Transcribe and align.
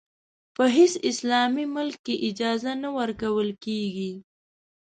په 0.55 0.63
هېڅ 0.75 0.93
اسلامي 1.09 1.65
ملک 1.75 1.97
کې 2.05 2.15
اجازه 2.29 2.71
نه 2.83 2.89
ورکول 2.97 3.49
کېږي. 3.63 4.11